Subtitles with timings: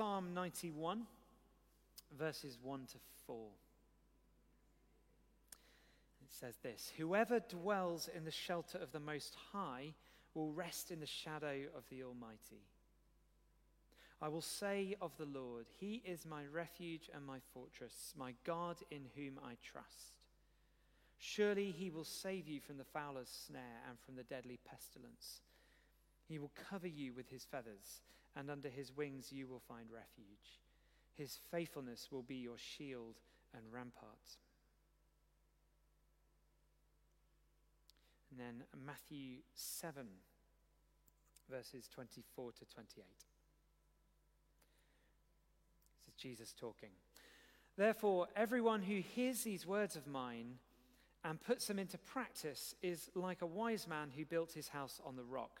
[0.00, 1.02] Psalm 91,
[2.18, 3.36] verses 1 to 4.
[6.22, 9.92] It says this Whoever dwells in the shelter of the Most High
[10.32, 12.62] will rest in the shadow of the Almighty.
[14.22, 18.76] I will say of the Lord, He is my refuge and my fortress, my God
[18.90, 20.16] in whom I trust.
[21.18, 25.42] Surely He will save you from the fowler's snare and from the deadly pestilence.
[26.26, 28.00] He will cover you with His feathers,
[28.36, 30.60] and under His wings you will find refuge.
[31.16, 33.16] His faithfulness will be your shield
[33.54, 34.38] and rampart.
[38.30, 40.06] And then Matthew 7,
[41.50, 43.04] verses 24 to 28.
[46.06, 46.90] This is Jesus talking.
[47.76, 50.58] Therefore, everyone who hears these words of mine
[51.24, 55.16] and puts them into practice is like a wise man who built his house on
[55.16, 55.60] the rock.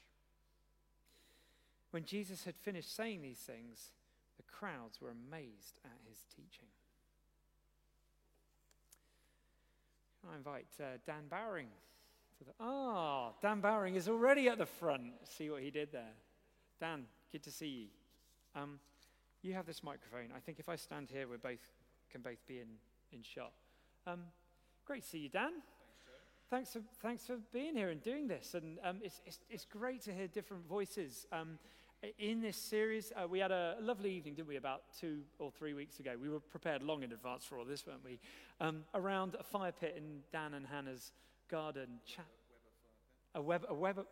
[1.91, 3.91] When Jesus had finished saying these things,
[4.37, 6.67] the crowds were amazed at his teaching.
[10.31, 11.67] I invite uh, Dan Bowering.
[12.59, 15.13] Ah, Dan Bowering is already at the front.
[15.23, 16.13] See what he did there.
[16.79, 17.67] Dan, good to see
[18.55, 18.61] you.
[18.61, 18.79] Um,
[19.41, 20.29] you have this microphone.
[20.35, 21.59] I think if I stand here, we both
[22.11, 22.67] can both be in,
[23.11, 23.51] in shot.
[24.07, 24.21] Um,
[24.85, 25.51] great to see you, Dan.
[26.49, 28.55] Thanks, for, thanks for being here and doing this.
[28.55, 31.25] And um, it's, it's, it's, great to hear different voices.
[31.31, 31.57] Um,
[32.17, 35.73] in this series, uh, we had a lovely evening, didn't we, about two or three
[35.73, 36.13] weeks ago?
[36.19, 38.19] We were prepared long in advance for all this, weren't we?
[38.59, 41.11] Um, around a fire pit in Dan and Hannah's
[41.49, 41.99] garden.
[43.35, 44.03] A Weber, a uh,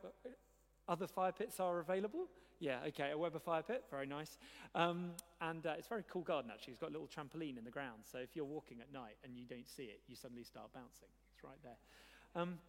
[0.88, 2.28] other fire pits are available?
[2.59, 4.38] Yeah, okay, a Weber fire pit, very nice.
[4.75, 5.12] Um,
[5.42, 6.74] and uh, it's a very cool garden, actually.
[6.74, 8.02] It's got a little trampoline in the ground.
[8.12, 11.09] So if you're walking at night and you don't see it, you suddenly start bouncing.
[11.34, 11.78] It's right there.
[12.36, 12.59] Um,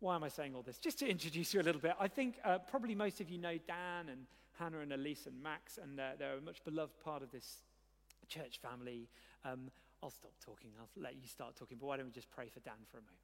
[0.00, 0.78] why am I saying all this?
[0.78, 1.94] Just to introduce you a little bit.
[1.98, 4.26] I think uh, probably most of you know Dan and
[4.58, 7.62] Hannah and Elise and Max, and uh, they're a much beloved part of this
[8.28, 9.08] church family.
[9.44, 9.70] Um,
[10.02, 10.70] I'll stop talking.
[10.78, 11.78] I'll let you start talking.
[11.80, 13.16] But why don't we just pray for Dan for a moment?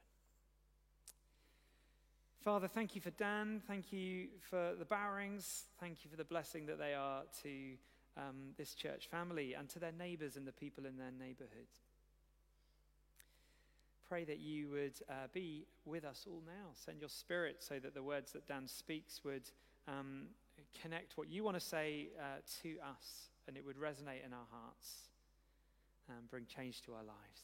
[2.43, 3.62] Father, thank you for Dan.
[3.69, 5.65] Thank you for the Bowerings.
[5.78, 7.50] Thank you for the blessing that they are to
[8.16, 11.69] um, this church family and to their neighbors and the people in their neighborhood
[14.12, 16.69] pray that you would uh, be with us all now.
[16.75, 19.49] Send your spirit so that the words that Dan speaks would
[19.89, 20.27] um,
[20.83, 24.47] connect what you want to say uh, to us and it would resonate in our
[24.51, 25.09] hearts
[26.11, 27.41] and bring change to our lives.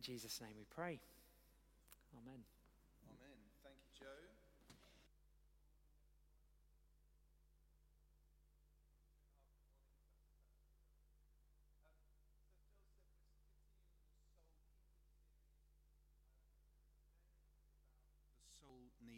[0.00, 0.98] In Jesus' name we pray.
[2.20, 2.40] Amen.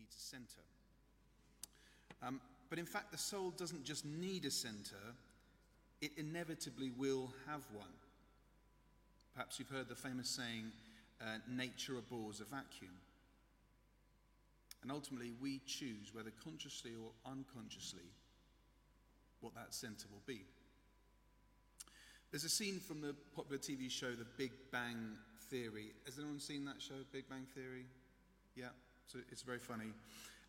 [0.06, 0.64] Needs a center.
[2.22, 2.40] Um,
[2.70, 5.14] but in fact, the soul doesn't just need a center,
[6.00, 7.92] it inevitably will have one.
[9.34, 10.72] Perhaps you've heard the famous saying,
[11.20, 12.90] uh, nature abhors a vacuum.
[14.82, 18.08] And ultimately, we choose, whether consciously or unconsciously,
[19.40, 20.42] what that center will be.
[22.30, 25.16] There's a scene from the popular TV show The Big Bang
[25.50, 25.92] Theory.
[26.04, 27.86] Has anyone seen that show, Big Bang Theory?
[28.54, 28.66] Yeah?
[29.06, 29.92] So it's very funny.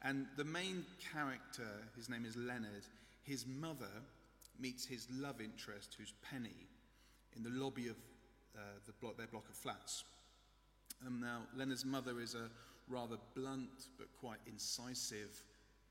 [0.04, 2.86] And the main character, his name is Leonard,
[3.24, 3.92] his mother
[4.60, 6.68] meets his love interest, who's Penny,
[7.36, 7.96] in the lobby of
[8.56, 10.04] uh, the block, their block of flats.
[11.06, 12.50] Um, now, Leonard's mother is a
[12.90, 15.44] rather blunt but quite incisive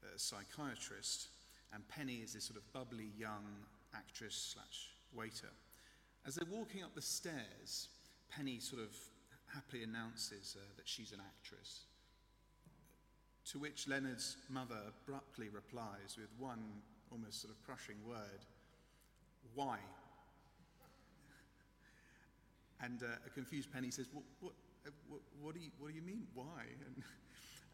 [0.03, 1.29] uh, psychiatrist,
[1.73, 3.45] and Penny is this sort of bubbly young
[3.95, 5.53] actress slash waiter.
[6.27, 7.89] As they're walking up the stairs,
[8.31, 8.89] Penny sort of
[9.55, 11.85] happily announces uh, that she's an actress.
[13.53, 16.63] To which Leonard's mother abruptly replies with one
[17.13, 18.45] almost sort of crushing word
[19.55, 19.79] Why?
[22.83, 24.53] And uh, a confused Penny says, What, what,
[24.87, 26.27] uh, what, what, do, you, what do you mean?
[26.35, 26.45] Why?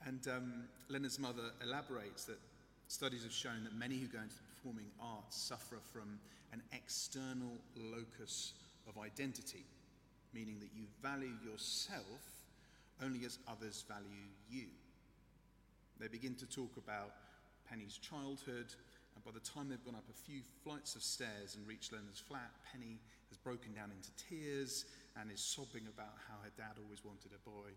[0.05, 2.39] And, and um, Leonard's mother elaborates that
[2.89, 6.19] studies have shown that many who go into performing arts suffer from
[6.53, 8.55] an external locus
[8.89, 9.65] of identity,
[10.35, 12.21] meaning that you value yourself
[13.01, 14.67] only as others value you.
[16.01, 17.13] They begin to talk about
[17.69, 18.75] Penny's childhood,
[19.15, 22.21] And by the time they've gone up a few flights of stairs and reached Leonard's
[22.21, 22.99] flat, Penny
[23.29, 24.87] has broken down into tears
[25.17, 27.71] and is sobbing about how her dad always wanted a boy.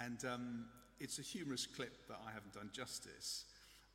[0.00, 0.64] And um,
[1.00, 3.44] it's a humorous clip that I haven't done justice.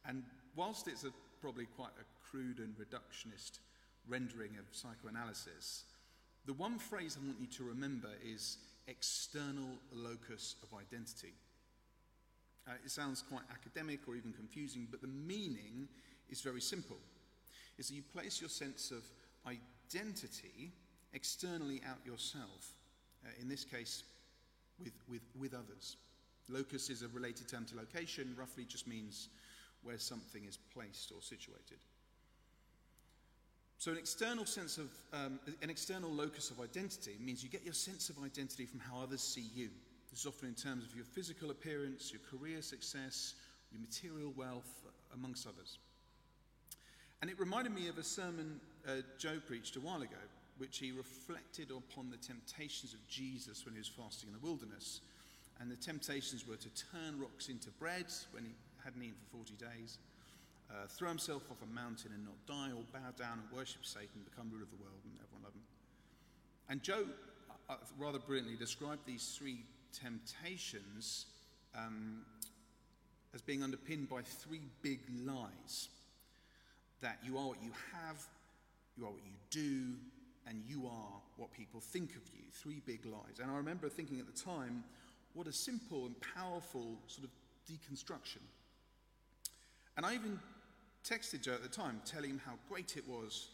[0.06, 0.24] And
[0.56, 3.60] whilst it's a, probably quite a crude and reductionist
[4.08, 5.84] rendering of psychoanalysis,
[6.46, 11.34] the one phrase I want you to remember is external locus of identity.
[12.68, 15.88] Uh, it sounds quite academic or even confusing, but the meaning
[16.30, 16.98] is very simple.
[17.78, 19.04] Is that you place your sense of
[19.48, 20.72] identity
[21.14, 22.76] externally out yourself,
[23.26, 24.04] uh, in this case,
[24.80, 25.98] with, with, with others.
[26.50, 29.30] Locus is a related term to location, roughly just means
[29.84, 31.80] where something is placed or situated.
[33.78, 37.74] So, an external sense of, um, an external locus of identity means you get your
[37.74, 39.70] sense of identity from how others see you.
[40.12, 43.36] This is often in terms of your physical appearance, your career success,
[43.72, 45.80] your material wealth, amongst others.
[47.22, 50.22] And it reminded me of a sermon uh, Joe preached a while ago,
[50.58, 55.02] which he reflected upon the temptations of Jesus when he was fasting in the wilderness.
[55.60, 58.52] And the temptations were to turn rocks into bread when he
[58.84, 59.98] hadn't eaten for 40 days
[60.72, 64.24] uh, throw himself off a mountain and not die, or bow down and worship Satan,
[64.24, 65.68] become ruler of the world, and everyone love him.
[66.70, 67.06] And Joe
[67.50, 71.26] uh, uh, rather brilliantly described these three temptations
[71.78, 72.22] um,
[73.34, 75.90] as being underpinned by three big lies
[77.02, 78.24] that you are what you have,
[78.98, 79.96] you are what you do,
[80.48, 82.44] and you are what people think of you.
[82.52, 83.40] Three big lies.
[83.42, 84.84] And I remember thinking at the time,
[85.34, 87.32] what a simple and powerful sort of
[87.72, 88.42] deconstruction.
[89.98, 90.40] And I even
[91.08, 93.50] texted Joe at the time, telling him how great it was.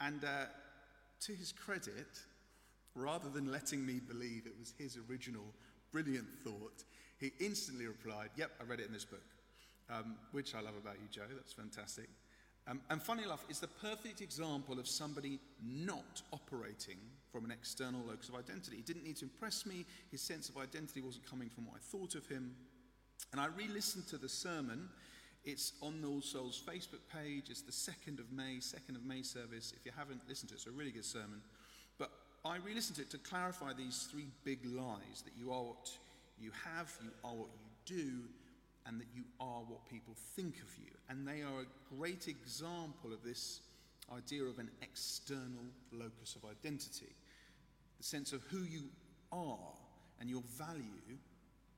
[0.00, 0.46] And uh,
[1.20, 2.20] to his credit,
[2.94, 5.54] rather than letting me believe it was his original
[5.92, 6.84] brilliant thought,
[7.18, 9.22] he instantly replied, Yep, I read it in this book,
[9.90, 11.28] um, which I love about you, Joe.
[11.34, 12.08] That's fantastic.
[12.68, 16.98] Um, and funny enough, it's the perfect example of somebody not operating
[17.32, 18.76] from an external locus of identity.
[18.76, 21.80] He didn't need to impress me, his sense of identity wasn't coming from what I
[21.80, 22.54] thought of him.
[23.32, 24.88] And I re listened to the sermon
[25.44, 27.48] it's on the All Souls Facebook page.
[27.48, 29.72] It's the 2nd of May, 2nd of May service.
[29.74, 31.40] If you haven't listened to it, it's a really good sermon.
[32.44, 35.90] I re listened to it to clarify these three big lies that you are what
[36.40, 38.12] you have, you are what you do,
[38.86, 40.90] and that you are what people think of you.
[41.10, 43.60] And they are a great example of this
[44.14, 47.14] idea of an external locus of identity
[48.00, 48.84] the sense of who you
[49.30, 49.74] are
[50.20, 51.18] and your value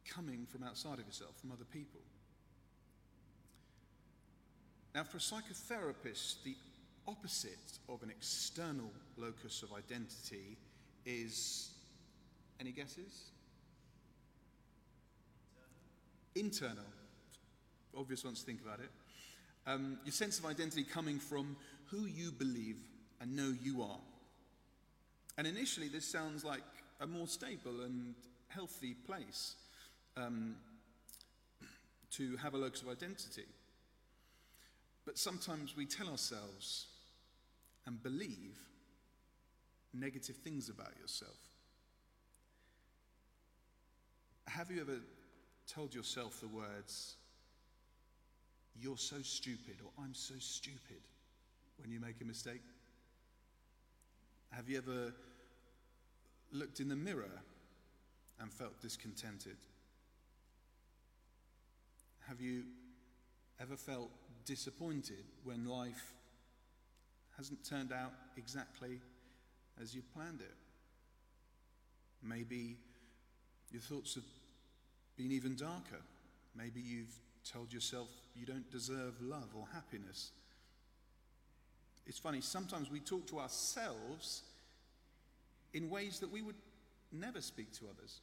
[0.08, 2.00] coming from outside of yourself, from other people.
[4.94, 6.54] Now, for a psychotherapist, the
[7.06, 10.56] opposite of an external locus of identity
[11.04, 11.70] is
[12.60, 13.30] any guesses?
[16.34, 16.84] Internal.
[17.96, 18.90] Obvious ones to think about it.
[19.66, 21.56] Um, your sense of identity coming from
[21.86, 22.78] who you believe
[23.20, 24.00] and know you are.
[25.38, 26.62] And initially, this sounds like
[27.00, 28.14] a more stable and
[28.48, 29.56] healthy place
[30.16, 30.56] um,
[32.12, 33.44] to have a locus of identity.
[35.04, 36.86] But sometimes we tell ourselves
[37.86, 38.58] and believe
[39.92, 41.36] negative things about yourself.
[44.46, 44.98] Have you ever
[45.66, 47.16] told yourself the words,
[48.80, 51.02] you're so stupid, or I'm so stupid,
[51.78, 52.62] when you make a mistake?
[54.50, 55.12] Have you ever
[56.52, 57.40] looked in the mirror
[58.40, 59.56] and felt discontented?
[62.28, 62.64] Have you
[63.60, 64.10] ever felt
[64.44, 66.14] disappointed when life
[67.42, 69.00] hasn't turned out exactly
[69.82, 70.54] as you planned it.
[72.22, 72.76] Maybe
[73.72, 74.22] your thoughts have
[75.16, 76.00] been even darker.
[76.56, 77.18] Maybe you've
[77.52, 78.06] told yourself
[78.36, 80.30] you don't deserve love or happiness.
[82.06, 84.42] It's funny, sometimes we talk to ourselves
[85.74, 86.54] in ways that we would
[87.10, 88.20] never speak to others.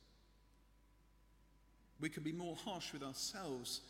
[1.99, 3.81] We can be more harsh with ourselves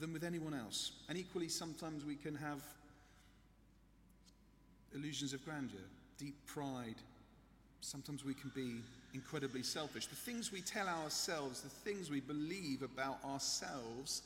[0.00, 0.92] than with anyone else.
[1.10, 2.62] And equally, sometimes we can have
[4.94, 5.80] illusions of grandeur,
[6.18, 6.96] deep pride.
[7.80, 8.80] Sometimes we can be
[9.14, 10.06] incredibly selfish.
[10.06, 14.22] The things we tell ourselves, the things we believe about ourselves,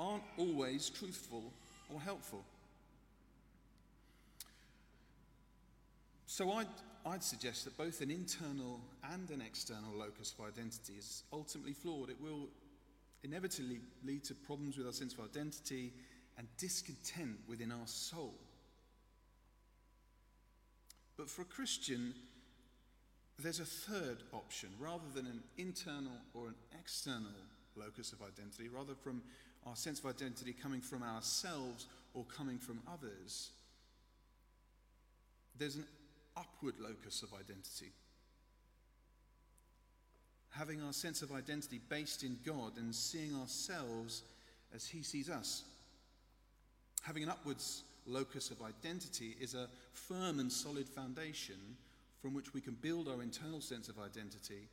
[0.00, 1.44] aren't always truthful
[1.92, 2.44] or helpful.
[6.26, 6.66] So I'd,
[7.06, 8.80] I'd suggest that both an internal
[9.12, 12.10] and an external locus of identity is ultimately flawed.
[12.10, 12.48] It will
[13.22, 15.92] inevitably lead to problems with our sense of identity
[16.36, 18.34] and discontent within our soul.
[21.16, 22.14] But for a Christian,
[23.38, 24.70] there's a third option.
[24.78, 27.30] Rather than an internal or an external
[27.76, 29.22] locus of identity, rather from
[29.66, 33.50] our sense of identity coming from ourselves or coming from others,
[35.58, 35.86] there's an
[36.36, 37.92] upward locus of identity.
[40.50, 44.22] Having our sense of identity based in God and seeing ourselves
[44.74, 45.64] as He sees us.
[47.02, 51.76] Having an upwards locus of identity is a firm and solid foundation
[52.20, 54.68] from which we can build our internal sense of identity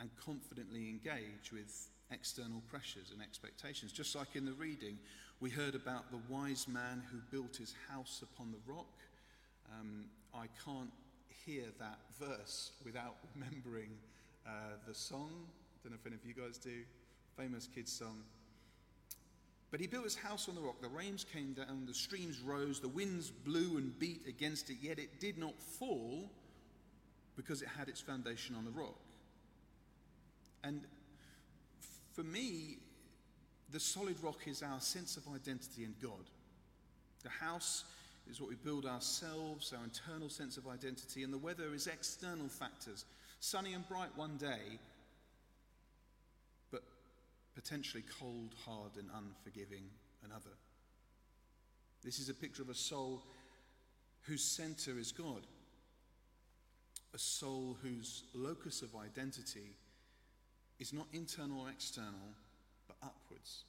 [0.00, 3.92] and confidently engage with external pressures and expectations.
[3.92, 4.98] Just like in the reading,
[5.40, 8.92] we heard about the wise man who built his house upon the rock.
[9.78, 10.92] Um, I can't
[11.46, 13.90] hear that verse without remembering
[14.46, 15.30] uh, the song.
[15.30, 16.82] I don't know if any of you guys do.
[17.36, 18.22] Famous kids' song.
[19.72, 20.82] But he built his house on the rock.
[20.82, 24.98] The rains came down, the streams rose, the winds blew and beat against it, yet
[24.98, 26.30] it did not fall
[27.36, 29.00] because it had its foundation on the rock.
[30.62, 30.82] And
[32.12, 32.76] for me,
[33.70, 36.28] the solid rock is our sense of identity in God.
[37.22, 37.84] The house
[38.30, 42.48] is what we build ourselves, our internal sense of identity, and the weather is external
[42.48, 43.06] factors.
[43.40, 44.78] Sunny and bright one day,
[47.54, 49.84] potentially cold, hard, and unforgiving
[50.24, 50.56] another.
[52.04, 53.22] This is a picture of a soul
[54.22, 55.46] whose center is God,
[57.14, 59.76] a soul whose locus of identity
[60.78, 62.34] is not internal or external,
[62.88, 63.64] but upwards.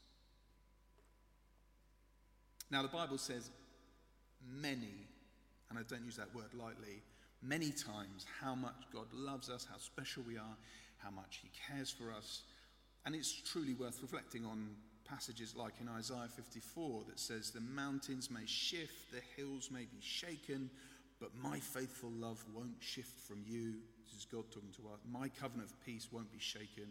[2.71, 3.51] Now, the Bible says
[4.49, 5.07] many,
[5.69, 7.03] and I don't use that word lightly,
[7.41, 10.57] many times how much God loves us, how special we are,
[10.97, 12.43] how much He cares for us.
[13.05, 14.69] And it's truly worth reflecting on
[15.05, 19.99] passages like in Isaiah 54 that says, The mountains may shift, the hills may be
[20.01, 20.69] shaken,
[21.19, 23.73] but my faithful love won't shift from you.
[24.05, 24.99] This is God talking to us.
[25.11, 26.87] My covenant of peace won't be shaken.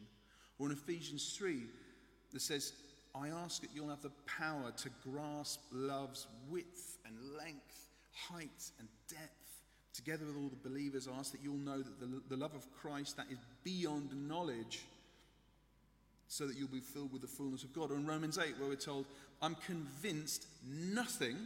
[0.58, 1.62] Or in Ephesians 3,
[2.32, 2.72] that says,
[3.14, 8.88] I ask that you'll have the power to grasp love's width and length, height and
[9.08, 9.28] depth.
[9.92, 12.66] Together with all the believers, I ask that you'll know that the, the love of
[12.72, 14.80] Christ that is beyond knowledge,
[16.32, 17.90] so that you'll be filled with the fullness of God.
[17.90, 19.04] Or in Romans 8, where we're told,
[19.42, 21.36] I'm convinced nothing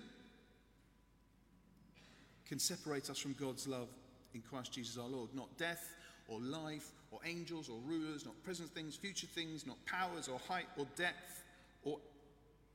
[2.48, 3.88] can separate us from God's love
[4.32, 5.30] in Christ Jesus our Lord.
[5.34, 5.92] Not death
[6.28, 10.66] or life or angels or rulers, not present things, future things, not powers or height
[10.78, 11.42] or depth
[11.82, 11.98] or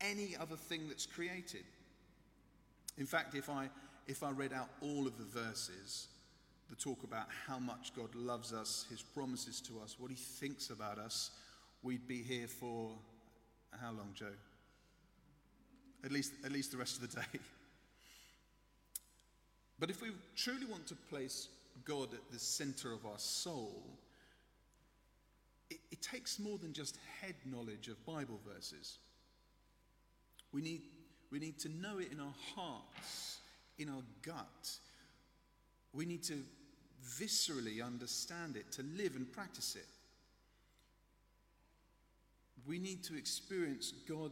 [0.02, 1.64] any other thing that's created.
[2.98, 3.70] In fact, if I,
[4.08, 6.08] if I read out all of the verses
[6.70, 10.72] that talk about how much God loves us, his promises to us, what he thinks
[10.72, 11.32] about us,
[11.84, 12.92] we'd be here for
[13.80, 14.34] how long, Joe?
[16.04, 17.40] At least, at least the rest of the day.
[19.80, 21.48] But if we truly want to place
[21.86, 23.82] God at the center of our soul,
[25.72, 29.00] it, it takes more than just head knowledge of Bible verses.
[30.52, 30.82] We need,
[31.32, 33.40] we need to know it in our hearts,
[33.80, 34.78] in our gut.
[35.94, 36.38] We need to
[37.20, 39.88] viscerally understand it, to live and practice it.
[42.68, 44.32] We need to experience God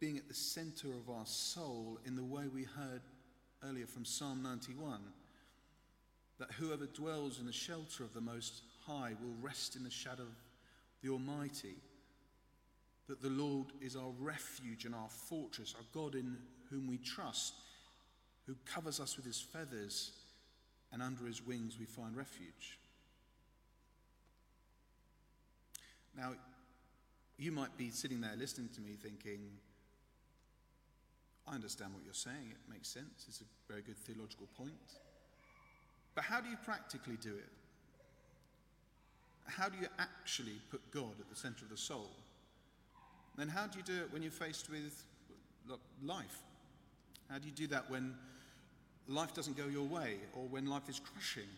[0.00, 3.02] being at the center of our soul in the way we heard
[3.64, 5.00] earlier from Psalm 91
[6.38, 10.22] that whoever dwells in the shelter of the Most High will rest in the shadow
[10.22, 10.36] of
[11.02, 11.74] the Almighty,
[13.08, 16.36] that the Lord is our refuge and our fortress, our God in
[16.70, 17.54] whom we trust,
[18.46, 20.12] who covers us with his feathers,
[20.92, 22.78] and under his wings we find refuge.
[26.16, 26.32] Now,
[27.38, 29.40] you might be sitting there listening to me thinking,
[31.46, 34.72] I understand what you're saying, it makes sense, it's a very good theological point.
[36.14, 37.48] But how do you practically do it?
[39.46, 42.10] How do you actually put God at the center of the soul?
[43.36, 45.04] Then how do you do it when you're faced with
[46.04, 46.42] life?
[47.30, 48.14] How do you do that when
[49.06, 51.48] life doesn't go your way or when life is crushing?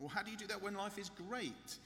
[0.00, 1.76] Or how do you do that when life is great?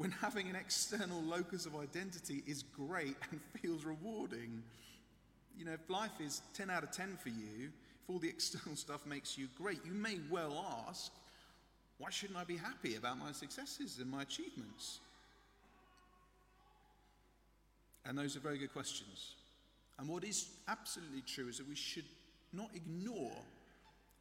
[0.00, 4.62] When having an external locus of identity is great and feels rewarding?
[5.58, 8.76] You know, if life is 10 out of 10 for you, if all the external
[8.76, 11.12] stuff makes you great, you may well ask,
[11.98, 15.00] why shouldn't I be happy about my successes and my achievements?
[18.06, 19.34] And those are very good questions.
[19.98, 22.06] And what is absolutely true is that we should
[22.54, 23.36] not ignore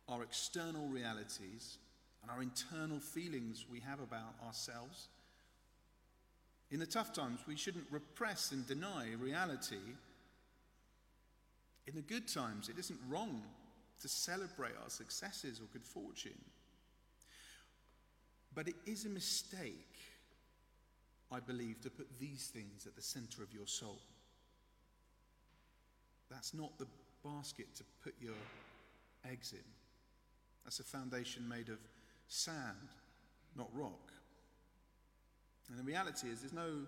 [0.10, 1.78] our external realities
[2.22, 5.08] and our internal feelings we have about ourselves.
[6.72, 9.78] In the tough times, we shouldn't repress and deny reality.
[11.88, 13.42] In the good times, it isn't wrong
[14.02, 16.40] to celebrate our successes or good fortune.
[18.54, 19.96] But it is a mistake,
[21.32, 24.00] I believe, to put these things at the center of your soul.
[26.30, 26.88] That's not the
[27.24, 28.36] basket to put your
[29.30, 29.66] eggs in.
[30.64, 31.80] That's a foundation made of
[32.28, 32.90] sand,
[33.56, 34.12] not rock.
[35.70, 36.86] And the reality is, there's no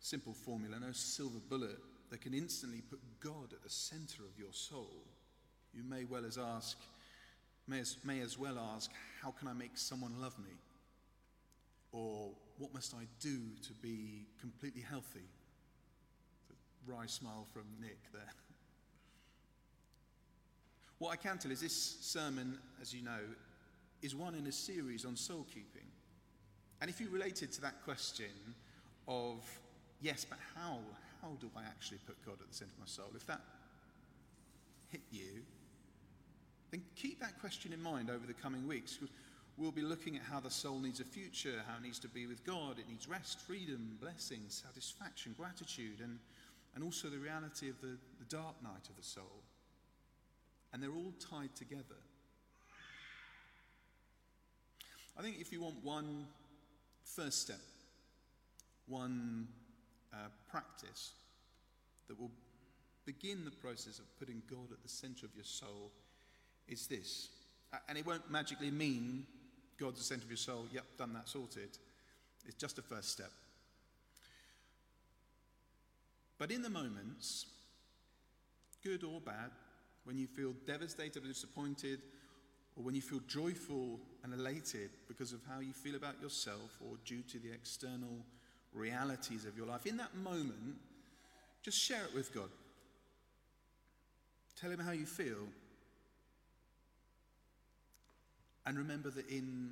[0.00, 1.78] simple formula, no silver bullet
[2.10, 5.04] that can instantly put God at the center of your soul.
[5.72, 6.78] You may well as ask,
[7.66, 8.90] may as, may as well ask,
[9.22, 10.56] how can I make someone love me?
[11.92, 15.28] Or what must I do to be completely healthy?
[16.48, 18.32] The wry smile from Nick there.
[20.98, 23.20] What I can tell is this sermon, as you know,
[24.02, 25.86] is one in a series on soul keeping.
[26.80, 28.26] And if you related to that question
[29.06, 29.38] of,
[30.00, 30.78] yes, but how,
[31.22, 33.10] how do I actually put God at the center of my soul?
[33.16, 33.40] If that
[34.90, 35.42] hit you,
[36.70, 38.98] then keep that question in mind over the coming weeks.
[39.56, 42.26] We'll be looking at how the soul needs a future, how it needs to be
[42.26, 46.18] with God, it needs rest, freedom, blessing, satisfaction, gratitude, and,
[46.74, 49.42] and also the reality of the, the dark night of the soul.
[50.72, 51.82] And they're all tied together.
[55.18, 56.26] I think if you want one
[57.14, 57.60] first step,
[58.86, 59.48] one
[60.12, 61.12] uh, practice
[62.08, 62.30] that will
[63.04, 65.90] begin the process of putting God at the center of your soul,
[66.68, 67.28] is this.
[67.88, 69.24] And it won't magically mean
[69.78, 71.70] God's the center of your soul, yep, done that, sorted.
[72.46, 73.30] It's just a first step.
[76.38, 77.46] But in the moments,
[78.82, 79.50] good or bad,
[80.04, 82.00] when you feel devastated or disappointed,
[82.76, 83.98] or when you feel joyful
[84.32, 88.24] and elated because of how you feel about yourself or due to the external
[88.74, 90.76] realities of your life, in that moment,
[91.62, 92.50] just share it with God.
[94.60, 95.48] Tell Him how you feel.
[98.66, 99.70] And remember that in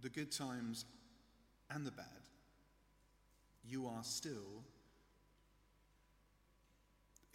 [0.00, 0.84] the good times
[1.70, 2.06] and the bad,
[3.68, 4.62] you are still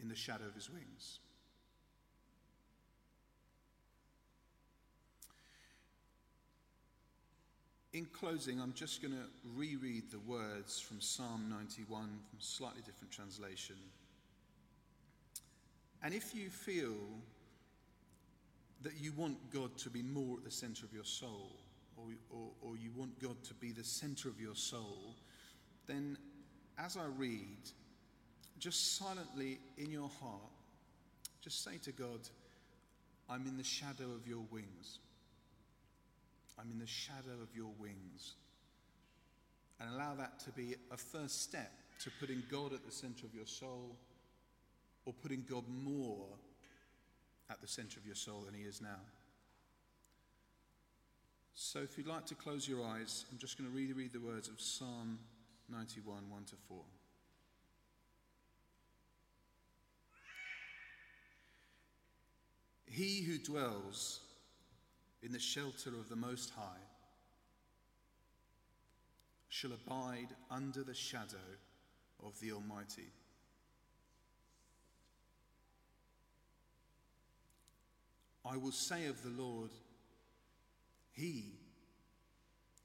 [0.02, 1.20] in the shadow of His wings.
[7.94, 9.24] In closing, I'm just going to
[9.56, 13.78] reread the words from Psalm 91 from a slightly different translation.
[16.04, 16.96] And if you feel
[18.84, 21.52] that you want God to be more at the center of your soul,
[21.96, 25.16] or, or, or you want God to be the center of your soul,
[25.88, 26.18] then
[26.78, 27.58] as I read,
[28.60, 30.52] just silently in your heart,
[31.42, 32.20] just say to God,
[33.30, 35.00] I'm in the shadow of your wings.
[36.60, 38.34] I'm in the shadow of your wings.
[39.80, 43.36] And allow that to be a first step to putting God at the center of
[43.36, 43.96] your soul
[45.06, 46.26] or putting God more
[47.50, 49.00] at the center of your soul than he is now.
[51.54, 54.20] So if you'd like to close your eyes, I'm just going to read, read the
[54.20, 55.18] words of Psalm
[55.70, 56.78] 91 1 to 4.
[62.86, 64.22] He who dwells
[65.28, 66.86] in the shelter of the Most High
[69.50, 71.50] shall abide under the shadow
[72.26, 73.12] of the Almighty.
[78.50, 79.72] I will say of the Lord,
[81.12, 81.52] He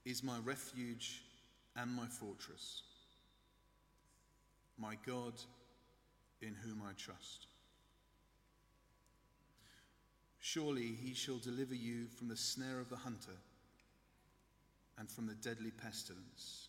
[0.03, 1.23] is my refuge
[1.77, 2.81] and my fortress,
[4.77, 5.35] my God
[6.41, 7.52] in whom I trust.
[10.53, 13.39] Surely he shall deliver you from the snare of the hunter
[14.99, 16.67] and from the deadly pestilence.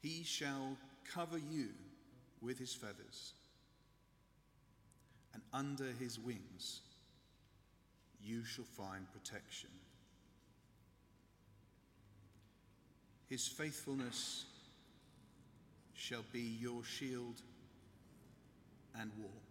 [0.00, 0.78] He shall
[1.12, 1.68] cover you
[2.40, 3.34] with his feathers,
[5.34, 6.80] and under his wings
[8.24, 9.68] you shall find protection.
[13.28, 14.46] His faithfulness
[15.92, 17.42] shall be your shield
[18.98, 19.49] and wall.